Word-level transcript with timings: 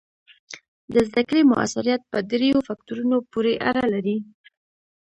د 0.93 0.95
زده 1.07 1.21
کړې 1.29 1.41
مؤثریت 1.51 2.01
په 2.11 2.17
دریو 2.31 2.65
فکتورونو 2.67 3.17
پورې 3.31 3.53
اړه 3.69 3.83
لري. 3.93 4.17